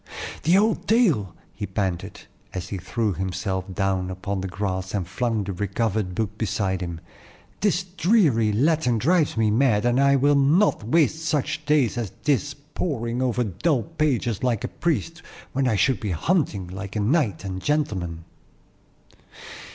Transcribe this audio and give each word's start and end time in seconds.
"The 0.41 0.57
old 0.57 0.87
tale," 0.87 1.35
he 1.53 1.67
panted, 1.67 2.21
as 2.55 2.69
he 2.69 2.79
threw 2.79 3.13
himself 3.13 3.71
down 3.71 4.09
upon 4.09 4.41
the 4.41 4.47
grass 4.47 4.95
and 4.95 5.07
flung 5.07 5.43
the 5.43 5.53
recovered 5.53 6.15
book 6.15 6.39
beside 6.39 6.81
him. 6.81 7.01
"This 7.59 7.83
dreary 7.83 8.51
Latin 8.51 8.97
drives 8.97 9.37
me 9.37 9.51
mad, 9.51 9.85
and 9.85 9.99
I 9.99 10.15
will 10.15 10.33
not 10.33 10.83
waste 10.83 11.23
such 11.25 11.63
days 11.67 11.99
as 11.99 12.13
this 12.23 12.55
poring 12.55 13.21
over 13.21 13.43
dull 13.43 13.83
pages 13.83 14.41
like 14.43 14.63
a 14.63 14.67
priest, 14.69 15.21
when 15.53 15.67
I 15.67 15.75
should 15.75 15.99
be 15.99 16.09
hunting 16.09 16.67
like 16.69 16.95
a 16.95 16.99
knight 16.99 17.45
and 17.45 17.61
gentleman." 17.61 18.23